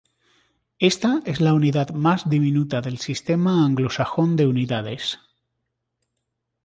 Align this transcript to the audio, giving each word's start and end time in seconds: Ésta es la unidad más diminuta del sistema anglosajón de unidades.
Ésta 0.79 1.21
es 1.25 1.41
la 1.41 1.53
unidad 1.53 1.91
más 1.91 2.27
diminuta 2.27 2.81
del 2.81 2.97
sistema 2.97 3.63
anglosajón 3.63 4.35
de 4.35 4.47
unidades. 4.47 5.19